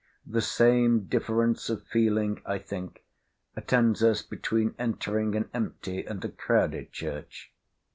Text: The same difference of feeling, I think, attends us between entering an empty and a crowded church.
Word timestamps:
The 0.25 0.41
same 0.41 1.01
difference 1.05 1.69
of 1.69 1.83
feeling, 1.85 2.41
I 2.43 2.57
think, 2.57 3.03
attends 3.55 4.01
us 4.01 4.23
between 4.23 4.73
entering 4.79 5.35
an 5.35 5.47
empty 5.53 6.03
and 6.07 6.25
a 6.25 6.29
crowded 6.29 6.91
church. 6.91 7.51